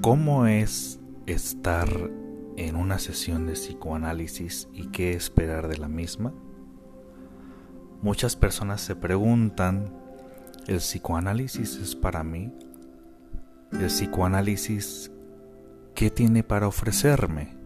¿Cómo 0.00 0.46
es 0.46 1.00
estar 1.26 1.88
en 2.56 2.76
una 2.76 3.00
sesión 3.00 3.46
de 3.46 3.54
psicoanálisis 3.54 4.68
y 4.72 4.86
qué 4.88 5.12
esperar 5.12 5.66
de 5.66 5.76
la 5.76 5.88
misma? 5.88 6.32
Muchas 8.00 8.36
personas 8.36 8.80
se 8.80 8.94
preguntan, 8.94 9.92
¿el 10.68 10.76
psicoanálisis 10.76 11.76
es 11.76 11.96
para 11.96 12.22
mí? 12.22 12.54
¿El 13.72 13.88
psicoanálisis 13.88 15.10
qué 15.96 16.10
tiene 16.10 16.44
para 16.44 16.68
ofrecerme? 16.68 17.56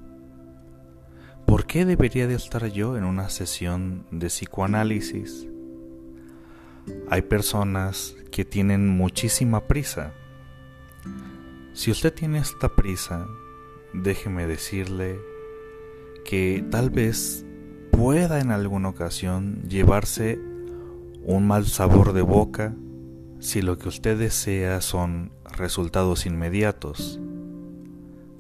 ¿Por 1.45 1.67
qué 1.67 1.85
debería 1.85 2.27
de 2.27 2.35
estar 2.35 2.67
yo 2.69 2.97
en 2.97 3.05
una 3.05 3.29
sesión 3.29 4.07
de 4.11 4.29
psicoanálisis? 4.29 5.47
Hay 7.11 7.23
personas 7.23 8.17
que 8.31 8.47
tienen 8.47 8.89
muchísima 8.89 9.69
prisa 9.69 10.15
si 11.75 11.91
usted 11.91 12.13
tiene 12.13 12.39
esta 12.39 12.75
prisa, 12.75 13.27
déjeme 13.95 14.47
decirle 14.47 15.21
que 16.25 16.65
tal 16.71 16.91
vez 16.91 17.45
pueda 17.91 18.41
en 18.41 18.51
alguna 18.51 18.91
ocasión 18.91 19.63
llevarse 19.69 20.39
un 21.25 21.47
mal 21.47 21.67
sabor 21.67 22.13
de 22.13 22.23
boca 22.23 22.75
si 23.39 23.63
lo 23.63 23.79
que 23.79 23.89
usted 23.89 24.19
desea 24.19 24.81
son 24.81 25.33
resultados 25.57 26.27
inmediatos. 26.27 27.21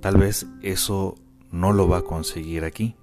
Tal 0.00 0.16
vez 0.16 0.46
eso 0.62 1.16
no 1.50 1.72
lo 1.72 1.88
va 1.88 1.98
a 1.98 2.02
conseguir 2.02 2.64
aquí. 2.64 2.96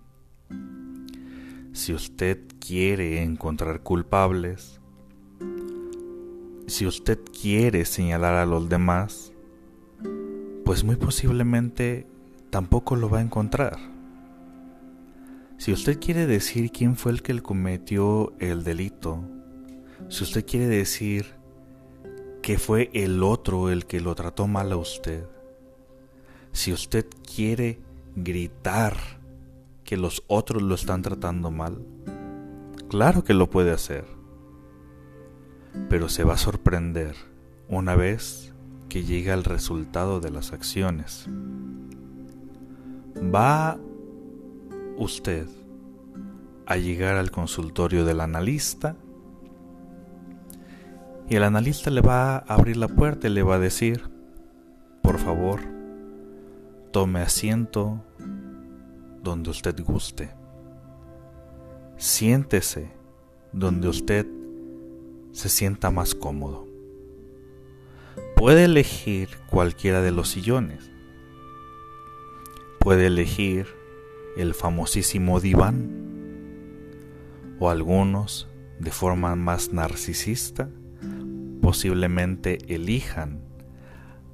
Si 1.73 1.93
usted 1.93 2.39
quiere 2.59 3.23
encontrar 3.23 3.81
culpables, 3.81 4.79
si 6.67 6.85
usted 6.85 7.19
quiere 7.41 7.85
señalar 7.85 8.35
a 8.35 8.45
los 8.45 8.69
demás, 8.69 9.33
pues 10.69 10.83
muy 10.83 10.97
posiblemente 10.97 12.05
tampoco 12.51 12.95
lo 12.95 13.09
va 13.09 13.17
a 13.17 13.23
encontrar. 13.23 13.79
Si 15.57 15.71
usted 15.71 15.99
quiere 15.99 16.27
decir 16.27 16.71
quién 16.71 16.95
fue 16.95 17.11
el 17.11 17.23
que 17.23 17.41
cometió 17.41 18.33
el 18.37 18.63
delito, 18.63 19.23
si 20.09 20.21
usted 20.21 20.45
quiere 20.45 20.67
decir 20.67 21.33
que 22.43 22.59
fue 22.59 22.91
el 22.93 23.23
otro 23.23 23.71
el 23.71 23.87
que 23.87 23.99
lo 23.99 24.13
trató 24.13 24.45
mal 24.45 24.71
a 24.71 24.77
usted, 24.77 25.25
si 26.51 26.71
usted 26.71 27.07
quiere 27.35 27.79
gritar 28.15 28.95
que 29.83 29.97
los 29.97 30.23
otros 30.27 30.61
lo 30.61 30.75
están 30.75 31.01
tratando 31.01 31.49
mal, 31.49 31.83
claro 32.89 33.23
que 33.23 33.33
lo 33.33 33.49
puede 33.49 33.71
hacer, 33.71 34.05
pero 35.89 36.09
se 36.09 36.23
va 36.23 36.35
a 36.35 36.37
sorprender 36.37 37.15
una 37.69 37.95
vez 37.95 38.53
que 38.89 39.03
llega 39.03 39.33
al 39.33 39.43
resultado 39.43 40.19
de 40.19 40.31
las 40.31 40.51
acciones. 40.51 41.27
Va 43.33 43.77
usted 44.97 45.47
a 46.65 46.77
llegar 46.77 47.15
al 47.15 47.31
consultorio 47.31 48.03
del 48.03 48.19
analista 48.19 48.95
y 51.29 51.35
el 51.35 51.43
analista 51.43 51.91
le 51.91 52.01
va 52.01 52.37
a 52.37 52.39
abrir 52.39 52.77
la 52.77 52.87
puerta 52.87 53.27
y 53.27 53.31
le 53.31 53.43
va 53.43 53.55
a 53.55 53.59
decir, 53.59 54.09
por 55.03 55.19
favor, 55.19 55.61
tome 56.91 57.21
asiento 57.21 58.03
donde 59.23 59.51
usted 59.51 59.79
guste. 59.83 60.31
Siéntese 61.97 62.91
donde 63.51 63.89
usted 63.89 64.25
se 65.31 65.49
sienta 65.49 65.91
más 65.91 66.15
cómodo. 66.15 66.68
Puede 68.39 68.63
elegir 68.63 69.27
cualquiera 69.47 70.01
de 70.01 70.11
los 70.11 70.29
sillones. 70.29 70.89
Puede 72.79 73.07
elegir 73.07 73.67
el 74.37 74.53
famosísimo 74.53 75.41
diván 75.41 75.89
o 77.59 77.69
algunos 77.69 78.47
de 78.79 78.91
forma 78.91 79.35
más 79.35 79.73
narcisista 79.73 80.69
posiblemente 81.61 82.59
elijan 82.73 83.41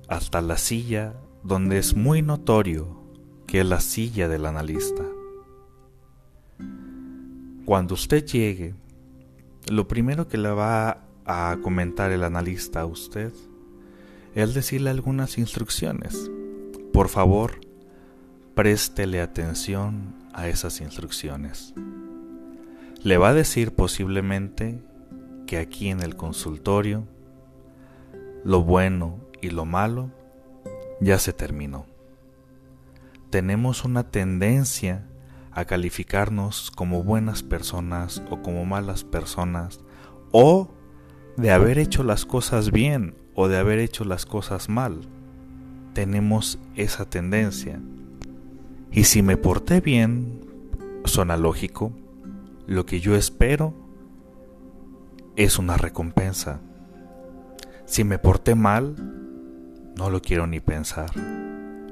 hasta 0.08 0.40
la 0.40 0.60
silla 0.60 1.16
donde 1.42 1.80
es 1.80 1.96
muy 1.96 2.22
notorio 2.22 3.02
que 3.48 3.62
es 3.62 3.66
la 3.66 3.80
silla 3.80 4.28
del 4.28 4.46
analista. 4.46 5.04
Cuando 7.66 7.96
usted 7.96 8.24
llegue, 8.24 8.76
lo 9.68 9.88
primero 9.88 10.28
que 10.28 10.38
le 10.38 10.52
va 10.52 11.08
a 11.26 11.58
comentar 11.64 12.12
el 12.12 12.24
analista 12.24 12.82
a 12.82 12.86
usted 12.86 13.34
es 14.36 14.54
decirle 14.54 14.90
algunas 14.90 15.38
instrucciones. 15.38 16.30
Por 16.94 17.08
favor, 17.08 17.62
préstele 18.54 19.22
atención 19.22 20.14
a 20.34 20.50
esas 20.50 20.82
instrucciones. 20.82 21.74
Le 23.02 23.18
va 23.18 23.30
a 23.30 23.34
decir 23.34 23.74
posiblemente 23.74 24.82
que 25.48 25.58
aquí 25.58 25.90
en 25.90 26.02
el 26.02 26.16
consultorio 26.18 27.08
lo 28.44 28.62
bueno 28.62 29.20
y 29.42 29.52
lo 29.52 29.66
malo 29.66 30.12
ya 31.00 31.18
se 31.18 31.32
terminó. 31.32 31.86
Tenemos 33.30 33.86
una 33.86 34.12
tendencia 34.12 35.08
a 35.52 35.64
calificarnos 35.64 36.72
como 36.72 37.04
buenas 37.04 37.42
personas 37.42 38.22
o 38.30 38.42
como 38.42 38.66
malas 38.66 39.06
personas 39.06 39.80
o 40.32 40.72
de 41.38 41.52
haber 41.52 41.80
hecho 41.80 42.04
las 42.04 42.26
cosas 42.26 42.72
bien 42.72 43.25
o 43.36 43.50
de 43.50 43.58
haber 43.58 43.80
hecho 43.80 44.06
las 44.06 44.26
cosas 44.26 44.70
mal. 44.70 45.02
Tenemos 45.94 46.58
esa 46.76 47.06
tendencia. 47.06 47.80
Y 48.92 49.04
si 49.04 49.22
me 49.22 49.38
porté 49.38 49.82
bien, 49.82 50.42
suena 51.04 51.38
lógico, 51.38 51.92
lo 52.66 52.86
que 52.86 53.02
yo 53.02 53.16
espero 53.16 53.74
es 55.36 55.60
una 55.60 55.78
recompensa. 55.78 56.62
Si 57.86 58.04
me 58.04 58.18
porté 58.18 58.56
mal, 58.56 58.96
no 59.98 60.10
lo 60.10 60.22
quiero 60.22 60.48
ni 60.48 60.62
pensar, 60.62 61.12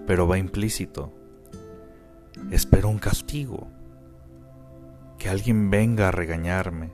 pero 0.08 0.28
va 0.28 0.38
implícito. 0.38 1.14
Espero 2.52 2.90
un 2.90 3.00
castigo, 3.00 3.68
que 5.20 5.30
alguien 5.30 5.70
venga 5.70 6.08
a 6.08 6.12
regañarme. 6.12 6.92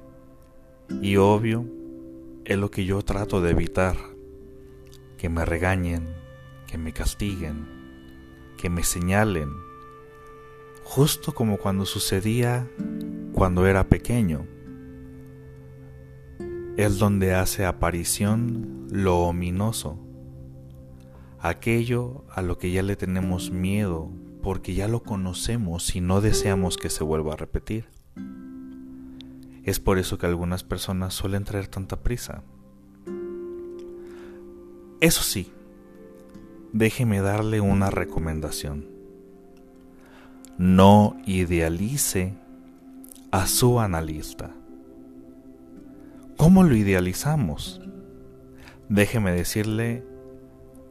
Y 1.02 1.18
obvio, 1.18 1.66
es 2.46 2.58
lo 2.58 2.72
que 2.72 2.84
yo 2.84 3.04
trato 3.04 3.42
de 3.42 3.52
evitar 3.52 3.96
que 5.20 5.28
me 5.30 5.44
regañen, 5.44 6.08
que 6.66 6.78
me 6.78 6.94
castiguen, 6.94 7.68
que 8.58 8.70
me 8.70 8.84
señalen, 8.84 9.50
justo 10.86 11.34
como 11.34 11.58
cuando 11.58 11.86
sucedía 11.86 12.68
cuando 13.34 13.68
era 13.68 13.90
pequeño. 13.90 14.48
Es 16.78 17.00
donde 17.00 17.36
hace 17.36 17.66
aparición 17.66 18.88
lo 18.90 19.20
ominoso, 19.20 20.00
aquello 21.38 22.24
a 22.32 22.42
lo 22.42 22.58
que 22.58 22.72
ya 22.72 22.82
le 22.82 22.96
tenemos 22.96 23.52
miedo 23.52 24.10
porque 24.42 24.74
ya 24.74 24.88
lo 24.88 25.04
conocemos 25.04 25.98
y 25.98 26.00
no 26.00 26.22
deseamos 26.22 26.78
que 26.78 26.90
se 26.90 27.04
vuelva 27.04 27.34
a 27.34 27.38
repetir. 27.38 27.90
Es 29.66 29.82
por 29.82 29.98
eso 29.98 30.18
que 30.18 30.28
algunas 30.28 30.64
personas 30.64 31.14
suelen 31.14 31.44
traer 31.44 31.68
tanta 31.68 32.02
prisa. 32.02 32.42
Eso 35.02 35.24
sí, 35.24 35.54
déjeme 36.74 37.22
darle 37.22 37.62
una 37.62 37.90
recomendación. 37.90 38.90
No 40.58 41.16
idealice 41.26 42.34
a 43.32 43.48
su 43.48 43.80
analista. 43.80 44.54
¿Cómo 46.36 46.64
lo 46.64 46.76
idealizamos? 46.76 47.82
Déjeme 48.90 49.32
decirle 49.32 50.04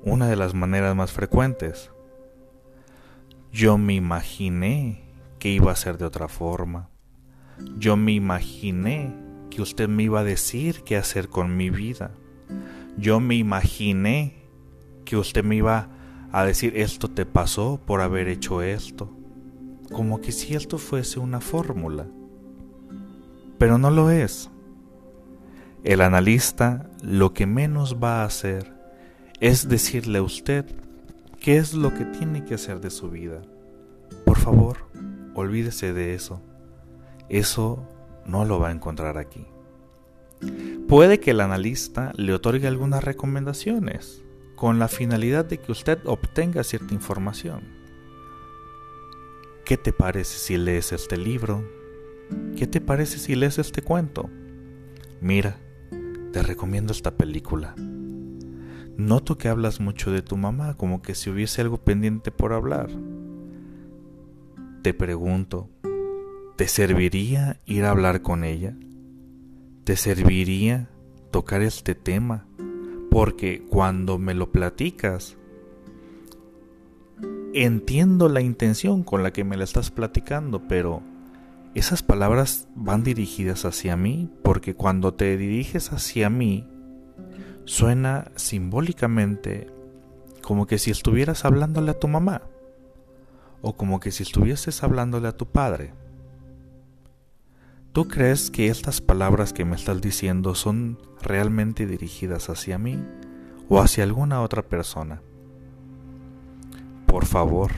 una 0.05 0.27
de 0.27 0.37
las 0.37 0.55
maneras 0.55 0.97
más 0.97 1.13
frecuentes. 1.13 1.91
Yo 3.53 3.77
me 3.77 3.93
imaginé 3.93 5.03
que 5.39 5.51
iba 5.51 5.71
a 5.71 5.77
ser 5.77 5.99
de 5.99 6.07
otra 6.07 6.29
forma. 6.29 6.89
Yo 7.77 7.99
me 7.99 8.13
imaginé 8.13 9.15
que 9.51 9.61
usted 9.61 9.87
me 9.87 10.05
iba 10.05 10.21
a 10.21 10.25
decir 10.25 10.83
qué 10.83 10.97
hacer 10.97 11.29
con 11.29 11.59
mi 11.59 11.69
vida 11.69 12.13
yo 12.99 13.21
me 13.21 13.37
imaginé 13.37 14.35
que 15.05 15.17
usted 15.17 15.45
me 15.45 15.57
iba 15.57 15.89
a 16.33 16.45
decir 16.45 16.77
esto 16.77 17.09
te 17.09 17.25
pasó 17.25 17.81
por 17.87 18.01
haber 18.01 18.29
hecho 18.29 18.61
esto, 18.61 19.11
como 19.93 20.21
que 20.21 20.33
si 20.33 20.55
esto 20.55 20.79
fuese 20.79 21.21
una 21.21 21.41
fórmula. 21.41 22.07
Pero 23.57 23.79
no 23.79 23.91
lo 23.91 24.11
es. 24.11 24.51
El 25.85 26.01
analista 26.01 26.91
lo 27.03 27.33
que 27.33 27.47
menos 27.47 27.97
va 28.03 28.23
a 28.23 28.25
hacer 28.25 28.77
es 29.41 29.69
decirle 29.69 30.19
a 30.19 30.23
usted 30.23 30.67
qué 31.41 31.57
es 31.57 31.73
lo 31.73 31.95
que 31.95 32.05
tiene 32.05 32.45
que 32.45 32.55
hacer 32.55 32.81
de 32.81 32.91
su 32.91 33.11
vida. 33.11 33.43
Por 34.25 34.39
favor, 34.39 34.79
olvídese 35.35 35.93
de 35.93 36.15
eso. 36.15 36.43
Eso 37.29 37.87
no 38.27 38.45
lo 38.45 38.59
va 38.59 38.69
a 38.69 38.73
encontrar 38.73 39.19
aquí. 39.19 39.47
Puede 40.89 41.21
que 41.21 41.33
el 41.33 41.41
analista 41.41 42.13
le 42.17 42.33
otorgue 42.33 42.67
algunas 42.67 43.05
recomendaciones, 43.05 44.23
con 44.57 44.79
la 44.79 44.89
finalidad 44.89 45.45
de 45.45 45.59
que 45.59 45.73
usted 45.73 45.99
obtenga 46.05 46.65
cierta 46.65 46.95
información. 46.95 47.63
¿Qué 49.65 49.77
te 49.77 49.93
parece 49.93 50.39
si 50.39 50.57
lees 50.57 50.93
este 50.93 51.17
libro? 51.17 51.63
¿Qué 52.57 52.67
te 52.67 52.81
parece 52.81 53.19
si 53.19 53.35
lees 53.35 53.59
este 53.59 53.83
cuento? 53.83 54.31
Mira, 55.21 55.59
te 56.33 56.43
recomiendo 56.43 56.93
esta 56.93 57.17
película. 57.17 57.75
Noto 58.97 59.39
que 59.39 59.49
hablas 59.49 59.81
mucho 59.81 60.11
de 60.11 60.23
tu 60.23 60.37
mamá, 60.37 60.77
como 60.77 61.03
que 61.03 61.15
si 61.15 61.31
hubiese 61.31 61.61
algo 61.61 61.79
pendiente 61.79 62.31
por 62.31 62.53
hablar. 62.53 62.89
Te 64.83 64.95
pregunto, 64.95 65.69
¿te 66.57 66.67
serviría 66.67 67.61
ir 67.67 67.85
a 67.85 67.91
hablar 67.91 68.23
con 68.23 68.43
ella? 68.43 68.75
¿Te 69.89 69.97
serviría 69.97 70.91
tocar 71.31 71.63
este 71.63 71.95
tema? 71.95 72.47
Porque 73.11 73.65
cuando 73.71 74.19
me 74.19 74.35
lo 74.35 74.53
platicas, 74.53 75.39
entiendo 77.55 78.29
la 78.29 78.43
intención 78.43 79.03
con 79.03 79.23
la 79.23 79.33
que 79.33 79.45
me 79.45 79.57
la 79.57 79.65
estás 79.65 79.91
platicando, 79.91 80.69
pero 80.69 81.01
esas 81.75 82.03
palabras 82.03 82.69
van 82.75 83.03
dirigidas 83.03 83.65
hacia 83.65 83.97
mí 83.97 84.31
porque 84.43 84.75
cuando 84.75 85.15
te 85.15 85.39
diriges 85.39 85.91
hacia 85.91 86.29
mí, 86.29 86.69
suena 87.65 88.31
simbólicamente 88.37 89.69
como 90.43 90.67
que 90.67 90.77
si 90.77 90.91
estuvieras 90.91 91.47
hablándole 91.47 91.93
a 91.93 91.99
tu 91.99 92.09
mamá 92.09 92.43
o 93.63 93.75
como 93.75 94.01
que 94.01 94.11
si 94.11 94.23
estuvieses 94.23 94.83
hablándole 94.83 95.29
a 95.29 95.37
tu 95.39 95.47
padre. 95.47 95.95
¿Tú 97.93 98.07
crees 98.07 98.51
que 98.51 98.69
estas 98.69 99.01
palabras 99.01 99.53
que 99.53 99.65
me 99.65 99.75
estás 99.75 100.01
diciendo 100.01 100.55
son 100.55 100.99
realmente 101.23 101.87
dirigidas 101.87 102.49
hacia 102.51 102.79
mí 102.79 103.03
o 103.69 103.81
hacia 103.81 104.05
alguna 104.05 104.43
otra 104.43 104.63
persona? 104.63 105.23
Por 107.07 107.25
favor, 107.25 107.73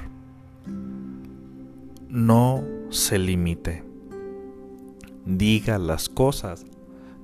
no 2.08 2.64
se 2.90 3.18
limite. 3.18 3.84
Diga 5.24 5.78
las 5.78 6.08
cosas 6.08 6.64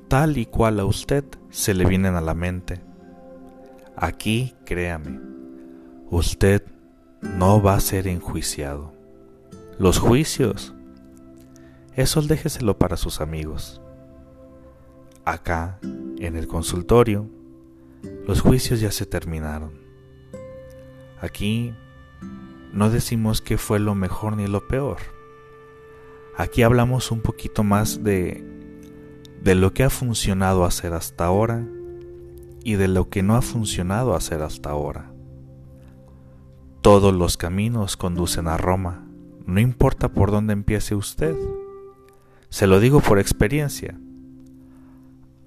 tal 0.09 0.39
y 0.39 0.47
cual 0.47 0.79
a 0.79 0.85
usted 0.85 1.25
se 1.51 1.75
le 1.75 1.85
vienen 1.85 2.15
a 2.15 2.21
la 2.21 2.35
mente. 2.35 2.81
Aquí, 3.97 4.55
créame, 4.65 5.19
usted 6.11 6.63
no 7.23 7.61
va 7.61 7.75
a 7.75 7.81
ser 7.81 8.07
enjuiciado. 8.07 8.93
Los 9.79 9.99
juicios, 9.99 10.76
eso 11.97 12.23
déjeselo 12.23 12.79
para 12.79 12.97
sus 12.97 13.21
amigos. 13.21 13.81
Acá, 15.25 15.79
en 15.83 16.37
el 16.37 16.47
consultorio, 16.47 17.29
los 18.27 18.41
juicios 18.41 18.81
ya 18.81 18.93
se 18.93 19.07
terminaron. 19.07 19.73
Aquí 21.21 21.75
no 22.73 22.91
decimos 22.91 23.41
qué 23.41 23.59
fue 23.59 23.81
lo 23.81 23.95
mejor 23.95 24.37
ni 24.37 24.47
lo 24.47 24.69
peor. 24.69 24.99
Aquí 26.37 26.63
hablamos 26.63 27.11
un 27.11 27.23
poquito 27.23 27.65
más 27.65 28.05
de 28.05 28.57
de 29.47 29.55
lo 29.55 29.73
que 29.73 29.85
ha 29.85 29.91
funcionado 29.91 30.65
hacer 30.65 30.93
hasta 30.93 31.25
ahora 31.25 31.65
y 32.65 32.75
de 32.75 32.89
lo 32.89 33.09
que 33.09 33.23
no 33.23 33.37
ha 33.37 33.43
funcionado 33.43 34.17
hacer 34.17 34.43
hasta 34.43 34.71
ahora. 34.71 35.13
Todos 36.83 37.15
los 37.15 37.37
caminos 37.37 37.97
conducen 37.97 38.49
a 38.49 38.57
Roma, 38.57 39.07
no 39.47 39.61
importa 39.61 40.09
por 40.09 40.33
dónde 40.33 40.53
empiece 40.53 40.97
usted. 40.97 41.37
Se 42.49 42.67
lo 42.67 42.81
digo 42.81 43.01
por 43.01 43.19
experiencia. 43.19 43.99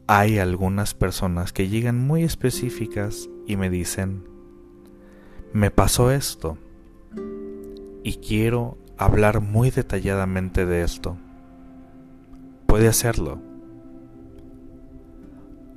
Hay 0.08 0.40
algunas 0.40 0.94
personas 0.94 1.54
que 1.54 1.68
llegan 1.68 2.00
muy 2.00 2.24
específicas 2.24 3.30
y 3.46 3.58
me 3.58 3.70
dicen, 3.70 4.24
me 5.54 5.72
pasó 5.72 6.12
esto 6.12 6.58
y 8.04 8.16
quiero 8.16 8.78
hablar 8.98 9.42
muy 9.42 9.70
detalladamente 9.70 10.66
de 10.66 10.84
esto. 10.84 11.18
Puede 12.66 12.88
hacerlo 12.88 13.50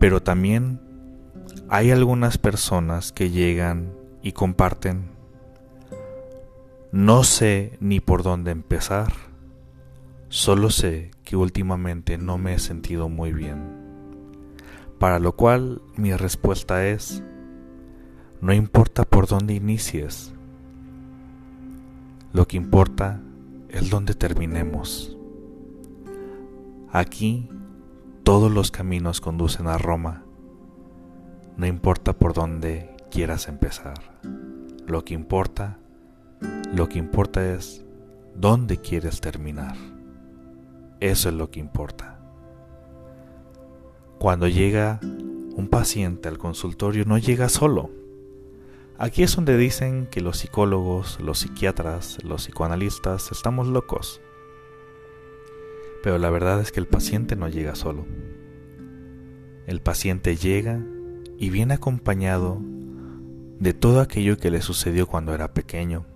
pero 0.03 0.21
también 0.21 0.81
hay 1.69 1.93
algunas 1.93 2.37
personas 2.37 3.13
que 3.13 3.31
llegan 3.31 3.93
y 4.21 4.33
comparten. 4.33 5.13
No 6.91 7.23
sé 7.23 7.79
ni 7.79 8.01
por 8.01 8.25
dónde 8.25 8.51
empezar. 8.51 9.13
Solo 10.33 10.71
sé 10.71 11.11
que 11.25 11.37
últimamente 11.37 12.17
no 12.17 12.39
me 12.39 12.55
he 12.55 12.59
sentido 12.59 13.11
muy 13.11 13.35
bien. 13.35 13.61
Para 14.99 15.19
lo 15.19 15.37
cual 15.37 15.83
mi 15.95 16.15
respuesta 16.15 16.89
es, 16.89 17.23
no 18.41 18.55
importa 18.55 19.05
por 19.05 19.27
dónde 19.27 19.53
inicies. 19.53 20.33
Lo 22.33 22.49
que 22.49 22.57
importa 22.57 23.21
es 23.69 23.91
dónde 23.91 24.15
terminemos. 24.15 25.19
Aquí 26.91 27.51
todos 28.23 28.51
los 28.51 28.71
caminos 28.71 29.21
conducen 29.21 29.67
a 29.67 29.77
Roma. 29.77 30.25
No 31.59 31.67
importa 31.67 32.15
por 32.15 32.33
dónde 32.33 32.97
quieras 33.11 33.49
empezar. 33.49 34.19
Lo 34.87 35.05
que 35.05 35.13
importa, 35.13 35.79
lo 36.75 36.89
que 36.89 36.99
importa 36.99 37.53
es 37.53 37.85
dónde 38.35 38.79
quieres 38.79 39.21
terminar. 39.21 39.92
Eso 41.03 41.31
es 41.31 41.35
lo 41.35 41.51
que 41.51 41.59
importa. 41.59 42.21
Cuando 44.21 44.47
llega 44.47 45.01
un 45.03 45.67
paciente 45.69 46.29
al 46.29 46.39
consultorio 46.39 47.05
no 47.05 47.19
llega 47.19 47.49
solo. 47.49 47.91
Aquí 48.99 49.25
es 49.25 49.35
donde 49.35 49.57
dicen 49.57 50.07
que 50.07 50.21
los 50.21 50.39
psicólogos, 50.39 51.19
los 51.21 51.41
psiquiatras, 51.41 52.23
los 52.23 52.45
psicoanalistas 52.45 53.33
estamos 53.33 53.67
locos. 53.67 54.21
Pero 56.05 56.19
la 56.19 56.31
verdad 56.31 56.61
es 56.61 56.71
que 56.71 56.79
el 56.79 56.87
paciente 56.87 57.35
no 57.35 57.49
llega 57.49 57.75
solo. 57.75 58.07
El 59.67 59.81
paciente 59.81 60.37
llega 60.37 60.85
y 61.37 61.51
viene 61.51 61.75
acompañado 61.75 62.61
de 63.59 63.75
todo 63.75 64.03
aquello 64.03 64.37
que 64.37 64.53
le 64.53 64.63
sucedió 64.63 65.09
cuando 65.09 65.35
era 65.35 65.53
pequeño. 65.53 66.07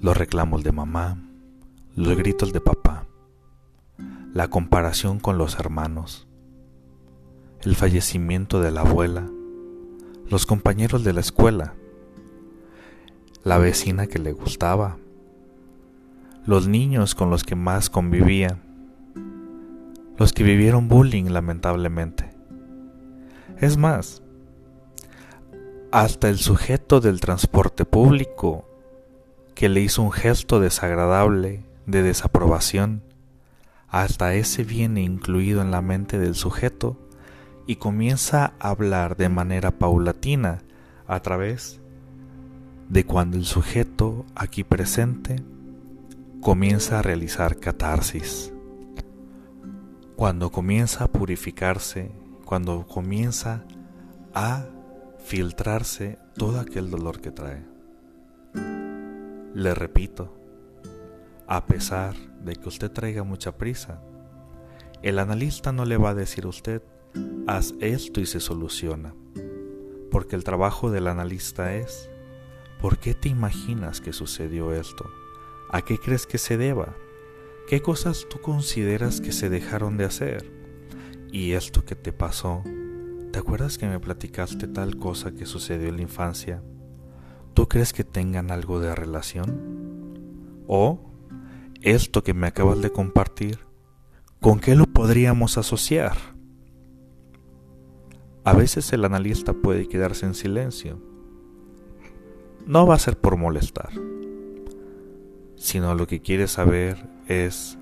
Los 0.00 0.16
reclamos 0.16 0.64
de 0.64 0.72
mamá, 0.72 1.31
los 1.94 2.16
gritos 2.16 2.54
de 2.54 2.60
papá, 2.62 3.04
la 4.32 4.48
comparación 4.48 5.20
con 5.20 5.36
los 5.36 5.58
hermanos, 5.58 6.26
el 7.60 7.76
fallecimiento 7.76 8.62
de 8.62 8.70
la 8.70 8.80
abuela, 8.80 9.28
los 10.26 10.46
compañeros 10.46 11.04
de 11.04 11.12
la 11.12 11.20
escuela, 11.20 11.74
la 13.44 13.58
vecina 13.58 14.06
que 14.06 14.18
le 14.18 14.32
gustaba, 14.32 14.96
los 16.46 16.66
niños 16.66 17.14
con 17.14 17.28
los 17.28 17.44
que 17.44 17.56
más 17.56 17.90
convivía, 17.90 18.58
los 20.16 20.32
que 20.32 20.44
vivieron 20.44 20.88
bullying 20.88 21.26
lamentablemente. 21.26 22.30
Es 23.60 23.76
más, 23.76 24.22
hasta 25.90 26.30
el 26.30 26.38
sujeto 26.38 27.00
del 27.02 27.20
transporte 27.20 27.84
público 27.84 28.66
que 29.54 29.68
le 29.68 29.82
hizo 29.82 30.00
un 30.00 30.10
gesto 30.10 30.58
desagradable 30.58 31.70
de 31.86 32.02
desaprobación, 32.02 33.02
hasta 33.88 34.34
ese 34.34 34.64
viene 34.64 35.02
incluido 35.02 35.60
en 35.60 35.70
la 35.70 35.82
mente 35.82 36.18
del 36.18 36.34
sujeto 36.34 36.98
y 37.66 37.76
comienza 37.76 38.54
a 38.58 38.70
hablar 38.70 39.16
de 39.16 39.28
manera 39.28 39.70
paulatina 39.72 40.62
a 41.06 41.20
través 41.20 41.80
de 42.88 43.04
cuando 43.04 43.36
el 43.36 43.44
sujeto 43.44 44.26
aquí 44.34 44.64
presente 44.64 45.36
comienza 46.40 46.98
a 46.98 47.02
realizar 47.02 47.58
catarsis. 47.58 48.52
Cuando 50.16 50.50
comienza 50.50 51.04
a 51.04 51.08
purificarse, 51.08 52.10
cuando 52.44 52.86
comienza 52.86 53.64
a 54.34 54.66
filtrarse 55.24 56.18
todo 56.34 56.60
aquel 56.60 56.90
dolor 56.90 57.20
que 57.20 57.30
trae. 57.30 57.64
Le 59.54 59.74
repito, 59.74 60.41
a 61.54 61.66
pesar 61.66 62.14
de 62.42 62.56
que 62.56 62.66
usted 62.66 62.90
traiga 62.90 63.24
mucha 63.24 63.58
prisa, 63.58 64.02
el 65.02 65.18
analista 65.18 65.70
no 65.70 65.84
le 65.84 65.98
va 65.98 66.08
a 66.08 66.14
decir 66.14 66.46
a 66.46 66.48
usted, 66.48 66.82
haz 67.46 67.74
esto 67.78 68.22
y 68.22 68.26
se 68.26 68.40
soluciona, 68.40 69.14
porque 70.10 70.34
el 70.34 70.44
trabajo 70.44 70.90
del 70.90 71.08
analista 71.08 71.74
es, 71.74 72.08
¿por 72.80 72.96
qué 72.96 73.12
te 73.12 73.28
imaginas 73.28 74.00
que 74.00 74.14
sucedió 74.14 74.72
esto? 74.72 75.04
¿A 75.68 75.82
qué 75.82 75.98
crees 75.98 76.26
que 76.26 76.38
se 76.38 76.56
deba? 76.56 76.96
¿Qué 77.68 77.82
cosas 77.82 78.24
tú 78.30 78.40
consideras 78.40 79.20
que 79.20 79.32
se 79.32 79.50
dejaron 79.50 79.98
de 79.98 80.06
hacer? 80.06 80.50
¿Y 81.32 81.52
esto 81.52 81.84
que 81.84 81.96
te 81.96 82.14
pasó? 82.14 82.62
¿Te 83.30 83.38
acuerdas 83.38 83.76
que 83.76 83.88
me 83.88 84.00
platicaste 84.00 84.68
tal 84.68 84.96
cosa 84.96 85.32
que 85.32 85.44
sucedió 85.44 85.90
en 85.90 85.96
la 85.96 86.02
infancia? 86.02 86.62
¿Tú 87.52 87.68
crees 87.68 87.92
que 87.92 88.04
tengan 88.04 88.50
algo 88.50 88.80
de 88.80 88.94
relación? 88.94 90.64
¿O 90.66 91.11
esto 91.82 92.22
que 92.22 92.34
me 92.34 92.46
acabas 92.46 92.80
de 92.80 92.90
compartir, 92.90 93.60
con 94.40 94.60
qué 94.60 94.74
lo 94.74 94.86
podríamos 94.86 95.58
asociar? 95.58 96.16
A 98.44 98.52
veces 98.54 98.92
el 98.92 99.04
analista 99.04 99.52
puede 99.52 99.88
quedarse 99.88 100.26
en 100.26 100.34
silencio. 100.34 101.00
No 102.66 102.86
va 102.86 102.94
a 102.94 102.98
ser 102.98 103.16
por 103.18 103.36
molestar, 103.36 103.90
sino 105.56 105.94
lo 105.94 106.06
que 106.06 106.22
quiere 106.22 106.48
saber 106.48 107.08
es 107.28 107.78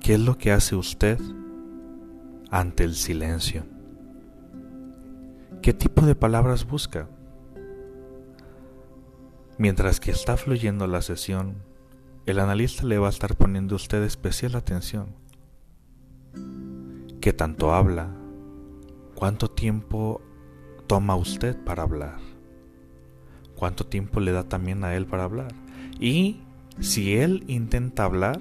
qué 0.00 0.14
es 0.14 0.20
lo 0.20 0.38
que 0.38 0.52
hace 0.52 0.74
usted 0.74 1.20
ante 2.50 2.84
el 2.84 2.94
silencio. 2.94 3.64
¿Qué 5.62 5.72
tipo 5.72 6.04
de 6.04 6.16
palabras 6.16 6.66
busca? 6.66 7.08
Mientras 9.58 10.00
que 10.00 10.10
está 10.10 10.36
fluyendo 10.36 10.88
la 10.88 11.02
sesión, 11.02 11.62
el 12.24 12.38
analista 12.38 12.84
le 12.84 12.98
va 12.98 13.08
a 13.08 13.10
estar 13.10 13.36
poniendo 13.36 13.74
a 13.74 13.76
usted 13.76 14.02
especial 14.04 14.54
atención. 14.54 15.14
¿Qué 17.20 17.32
tanto 17.32 17.74
habla? 17.74 18.14
¿Cuánto 19.14 19.50
tiempo 19.50 20.20
toma 20.86 21.16
usted 21.16 21.56
para 21.64 21.82
hablar? 21.82 22.18
¿Cuánto 23.56 23.86
tiempo 23.86 24.20
le 24.20 24.32
da 24.32 24.44
también 24.44 24.84
a 24.84 24.94
él 24.94 25.06
para 25.06 25.24
hablar? 25.24 25.52
Y 25.98 26.40
si 26.80 27.14
él 27.16 27.44
intenta 27.48 28.04
hablar, 28.04 28.40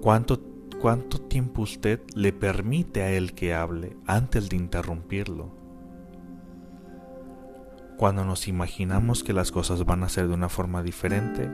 ¿cuánto, 0.00 0.40
cuánto 0.80 1.20
tiempo 1.20 1.62
usted 1.62 2.00
le 2.14 2.32
permite 2.32 3.02
a 3.02 3.10
él 3.12 3.34
que 3.34 3.54
hable 3.54 3.96
antes 4.06 4.48
de 4.48 4.56
interrumpirlo? 4.56 5.50
Cuando 7.98 8.24
nos 8.24 8.48
imaginamos 8.48 9.22
que 9.22 9.32
las 9.32 9.52
cosas 9.52 9.84
van 9.84 10.02
a 10.02 10.08
ser 10.08 10.28
de 10.28 10.34
una 10.34 10.48
forma 10.48 10.82
diferente, 10.82 11.50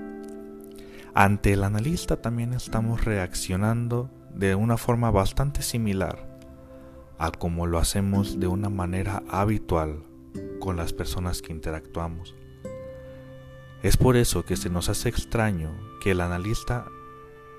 ante 1.18 1.52
el 1.52 1.64
analista 1.64 2.22
también 2.22 2.52
estamos 2.52 3.04
reaccionando 3.04 4.08
de 4.36 4.54
una 4.54 4.76
forma 4.76 5.10
bastante 5.10 5.62
similar 5.62 6.38
a 7.18 7.32
como 7.32 7.66
lo 7.66 7.80
hacemos 7.80 8.38
de 8.38 8.46
una 8.46 8.68
manera 8.68 9.24
habitual 9.28 10.04
con 10.60 10.76
las 10.76 10.92
personas 10.92 11.42
que 11.42 11.52
interactuamos. 11.52 12.36
Es 13.82 13.96
por 13.96 14.16
eso 14.16 14.44
que 14.44 14.54
se 14.54 14.70
nos 14.70 14.88
hace 14.88 15.08
extraño 15.08 15.72
que 16.00 16.12
el 16.12 16.20
analista, 16.20 16.86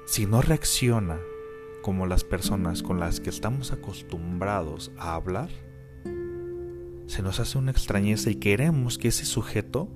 si 0.05 0.25
no 0.25 0.41
reacciona 0.41 1.19
como 1.81 2.07
las 2.07 2.23
personas 2.23 2.81
con 2.81 3.01
las 3.01 3.19
que 3.19 3.29
estamos 3.29 3.73
acostumbrados 3.73 4.89
a 4.97 5.15
hablar, 5.15 5.49
se 7.07 7.21
nos 7.21 7.41
hace 7.41 7.57
una 7.57 7.71
extrañeza 7.71 8.29
y 8.29 8.35
queremos 8.35 8.97
que 8.97 9.09
ese 9.09 9.25
sujeto 9.25 9.89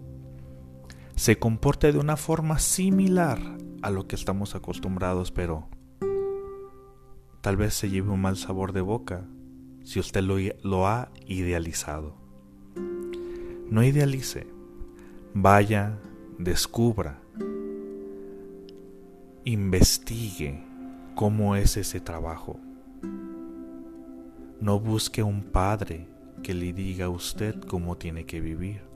se 1.16 1.38
comporte 1.38 1.92
de 1.92 2.00
una 2.00 2.18
forma 2.18 2.60
similar 2.60 3.40
a 3.82 3.90
lo 3.90 4.08
que 4.08 4.16
estamos 4.16 4.56
acostumbrados, 4.56 5.32
pero 5.32 5.68
tal 7.42 7.58
vez 7.58 7.74
se 7.74 7.90
lleve 7.90 8.10
un 8.10 8.22
mal 8.22 8.38
sabor 8.38 8.74
de 8.74 8.82
boca 8.82 9.26
si 9.84 10.00
usted 10.00 10.24
lo, 10.24 10.88
ha 10.88 11.12
idealizado. 11.28 12.16
No 13.70 13.84
idealice, 13.84 14.48
vaya, 15.34 16.00
descubra, 16.38 17.20
investigue 19.44 20.64
cómo 21.16 21.56
es 21.56 21.78
ese 21.78 22.00
trabajo. 22.00 22.60
No 24.62 24.80
busque 24.80 25.22
un 25.22 25.44
padre 25.44 26.08
que 26.42 26.54
le 26.54 26.72
diga 26.72 27.06
a 27.06 27.10
usted 27.10 27.60
cómo 27.62 27.98
tiene 27.98 28.26
que 28.26 28.40
vivir. 28.40 28.93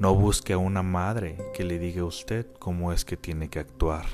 No 0.00 0.14
busque 0.14 0.54
a 0.54 0.58
una 0.58 0.82
madre 0.82 1.36
que 1.52 1.62
le 1.62 1.78
diga 1.78 2.00
a 2.00 2.06
usted 2.06 2.46
cómo 2.58 2.90
es 2.90 3.04
que 3.04 3.18
tiene 3.18 3.50
que 3.50 3.58
actuar. 3.58 4.06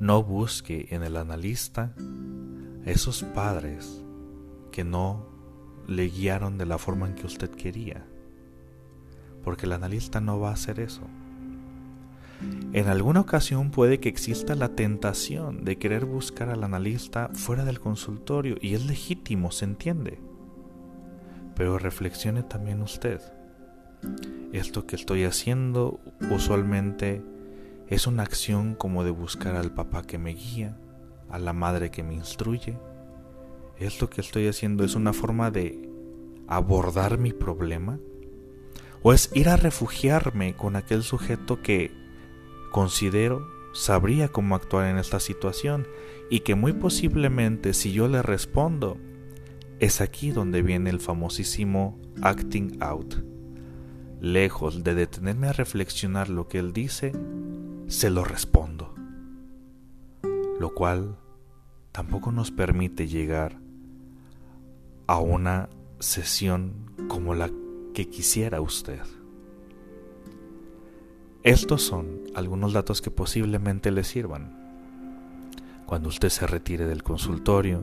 No 0.00 0.22
busque 0.22 0.86
en 0.88 1.02
el 1.02 1.18
analista 1.18 1.92
esos 2.86 3.24
padres 3.24 4.02
que 4.70 4.84
no 4.84 5.26
le 5.86 6.08
guiaron 6.08 6.56
de 6.56 6.64
la 6.64 6.78
forma 6.78 7.08
en 7.08 7.14
que 7.14 7.26
usted 7.26 7.50
quería. 7.50 8.06
Porque 9.44 9.66
el 9.66 9.72
analista 9.72 10.22
no 10.22 10.40
va 10.40 10.48
a 10.48 10.54
hacer 10.54 10.80
eso. 10.80 11.02
En 12.72 12.88
alguna 12.88 13.20
ocasión 13.20 13.70
puede 13.70 14.00
que 14.00 14.08
exista 14.08 14.54
la 14.54 14.70
tentación 14.70 15.62
de 15.62 15.76
querer 15.76 16.06
buscar 16.06 16.48
al 16.48 16.64
analista 16.64 17.28
fuera 17.34 17.66
del 17.66 17.80
consultorio 17.80 18.56
y 18.62 18.76
es 18.76 18.86
legítimo, 18.86 19.52
se 19.52 19.66
entiende. 19.66 20.18
Pero 21.54 21.78
reflexione 21.78 22.42
también 22.42 22.80
usted. 22.80 23.20
Esto 24.52 24.86
que 24.86 24.96
estoy 24.96 25.24
haciendo 25.24 26.00
usualmente 26.30 27.22
es 27.88 28.06
una 28.06 28.22
acción 28.22 28.74
como 28.74 29.04
de 29.04 29.10
buscar 29.10 29.56
al 29.56 29.72
papá 29.72 30.02
que 30.02 30.18
me 30.18 30.34
guía, 30.34 30.78
a 31.30 31.38
la 31.38 31.52
madre 31.52 31.90
que 31.90 32.02
me 32.02 32.14
instruye. 32.14 32.78
Esto 33.78 34.10
que 34.10 34.20
estoy 34.20 34.46
haciendo 34.46 34.84
es 34.84 34.94
una 34.94 35.12
forma 35.12 35.50
de 35.50 35.88
abordar 36.48 37.18
mi 37.18 37.32
problema. 37.32 37.98
O 39.02 39.12
es 39.12 39.30
ir 39.34 39.48
a 39.48 39.56
refugiarme 39.56 40.54
con 40.54 40.76
aquel 40.76 41.02
sujeto 41.02 41.62
que 41.62 41.90
considero 42.70 43.46
sabría 43.72 44.28
cómo 44.28 44.54
actuar 44.54 44.88
en 44.88 44.98
esta 44.98 45.18
situación 45.18 45.86
y 46.30 46.40
que 46.40 46.54
muy 46.54 46.72
posiblemente 46.72 47.74
si 47.74 47.92
yo 47.92 48.06
le 48.06 48.22
respondo, 48.22 48.98
es 49.80 50.00
aquí 50.00 50.30
donde 50.30 50.62
viene 50.62 50.90
el 50.90 51.00
famosísimo 51.00 51.98
acting 52.22 52.78
out. 52.80 53.31
Lejos 54.22 54.84
de 54.84 54.94
detenerme 54.94 55.48
a 55.48 55.52
reflexionar 55.52 56.28
lo 56.28 56.46
que 56.46 56.60
él 56.60 56.72
dice, 56.72 57.10
se 57.88 58.08
lo 58.08 58.22
respondo. 58.22 58.94
Lo 60.60 60.72
cual 60.74 61.16
tampoco 61.90 62.30
nos 62.30 62.52
permite 62.52 63.08
llegar 63.08 63.58
a 65.08 65.18
una 65.18 65.68
sesión 65.98 66.92
como 67.08 67.34
la 67.34 67.50
que 67.94 68.08
quisiera 68.10 68.60
usted. 68.60 69.00
Estos 71.42 71.82
son 71.82 72.20
algunos 72.36 72.72
datos 72.74 73.02
que 73.02 73.10
posiblemente 73.10 73.90
le 73.90 74.04
sirvan. 74.04 74.56
Cuando 75.84 76.10
usted 76.10 76.28
se 76.28 76.46
retire 76.46 76.86
del 76.86 77.02
consultorio, 77.02 77.82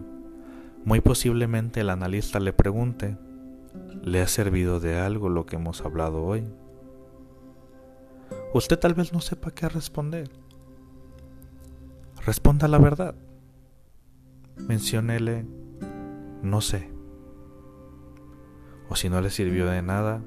muy 0.85 1.01
posiblemente 1.01 1.81
el 1.81 1.89
analista 1.89 2.39
le 2.39 2.53
pregunte, 2.53 3.17
¿le 4.03 4.21
ha 4.21 4.27
servido 4.27 4.79
de 4.79 4.97
algo 4.97 5.29
lo 5.29 5.45
que 5.45 5.55
hemos 5.55 5.81
hablado 5.81 6.23
hoy? 6.23 6.47
Usted 8.53 8.79
tal 8.79 8.93
vez 8.93 9.13
no 9.13 9.21
sepa 9.21 9.51
qué 9.51 9.69
responder. 9.69 10.29
Responda 12.25 12.67
la 12.67 12.79
verdad. 12.79 13.15
Menciónele, 14.57 15.45
no 16.41 16.61
sé. 16.61 16.89
O 18.89 18.95
si 18.95 19.09
no 19.09 19.21
le 19.21 19.29
sirvió 19.29 19.67
de 19.67 19.81
nada, 19.81 20.21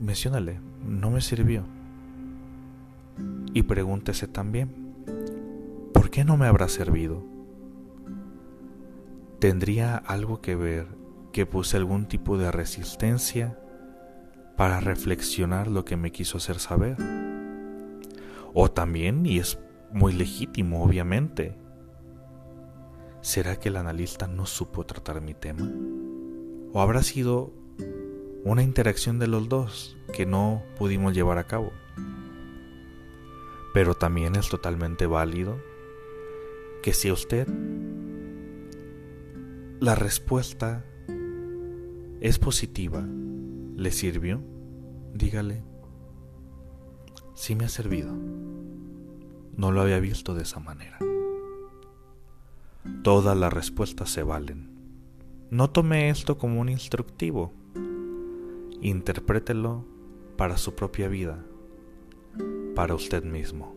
menciónale, 0.00 0.60
no 0.84 1.10
me 1.10 1.20
sirvió. 1.20 1.64
Y 3.54 3.62
pregúntese 3.62 4.26
también, 4.26 4.94
¿por 5.94 6.10
qué 6.10 6.24
no 6.24 6.36
me 6.36 6.46
habrá 6.46 6.68
servido? 6.68 7.24
¿Tendría 9.38 9.96
algo 9.96 10.40
que 10.40 10.56
ver 10.56 11.05
que 11.36 11.44
puse 11.44 11.76
algún 11.76 12.06
tipo 12.06 12.38
de 12.38 12.50
resistencia 12.50 13.58
para 14.56 14.80
reflexionar 14.80 15.68
lo 15.68 15.84
que 15.84 15.98
me 15.98 16.10
quiso 16.10 16.38
hacer 16.38 16.58
saber? 16.58 16.96
O 18.54 18.70
también, 18.70 19.26
y 19.26 19.38
es 19.38 19.58
muy 19.92 20.14
legítimo 20.14 20.82
obviamente, 20.82 21.54
¿será 23.20 23.56
que 23.56 23.68
el 23.68 23.76
analista 23.76 24.26
no 24.26 24.46
supo 24.46 24.86
tratar 24.86 25.20
mi 25.20 25.34
tema? 25.34 25.70
¿O 26.72 26.80
habrá 26.80 27.02
sido 27.02 27.52
una 28.42 28.62
interacción 28.62 29.18
de 29.18 29.26
los 29.26 29.50
dos 29.50 29.98
que 30.14 30.24
no 30.24 30.62
pudimos 30.78 31.12
llevar 31.12 31.36
a 31.36 31.46
cabo? 31.46 31.70
Pero 33.74 33.92
también 33.92 34.36
es 34.36 34.48
totalmente 34.48 35.04
válido 35.04 35.58
que 36.82 36.94
si 36.94 37.10
usted 37.10 37.46
la 39.80 39.94
respuesta 39.94 40.86
es 42.20 42.38
positiva, 42.38 43.06
le 43.76 43.90
sirvió, 43.90 44.40
dígale, 45.14 45.62
sí 47.34 47.54
me 47.54 47.64
ha 47.64 47.68
servido. 47.68 48.12
No 49.56 49.72
lo 49.72 49.80
había 49.80 50.00
visto 50.00 50.34
de 50.34 50.42
esa 50.42 50.60
manera. 50.60 50.98
Todas 53.02 53.36
las 53.36 53.52
respuestas 53.52 54.10
se 54.10 54.22
valen. 54.22 54.70
No 55.50 55.70
tome 55.70 56.10
esto 56.10 56.38
como 56.38 56.60
un 56.60 56.68
instructivo. 56.68 57.52
Interprételo 58.80 59.84
para 60.36 60.58
su 60.58 60.74
propia 60.74 61.08
vida, 61.08 61.44
para 62.74 62.94
usted 62.94 63.24
mismo. 63.24 63.74